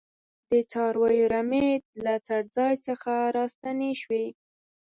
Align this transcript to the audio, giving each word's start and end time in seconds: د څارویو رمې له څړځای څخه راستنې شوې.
د 0.49 0.51
څارویو 0.71 1.29
رمې 1.33 1.67
له 2.03 2.13
څړځای 2.27 2.73
څخه 2.87 3.13
راستنې 3.37 3.91
شوې. 4.01 4.25